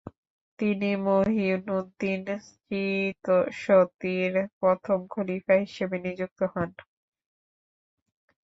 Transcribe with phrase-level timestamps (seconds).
[0.59, 2.23] তিনি মঈনুদ্দিন
[2.63, 6.69] চিশতির প্রথম খলিফা হিসেবে নিযুক্ত হন।